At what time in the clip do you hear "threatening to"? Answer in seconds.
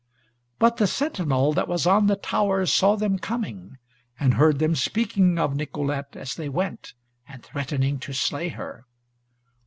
7.43-8.11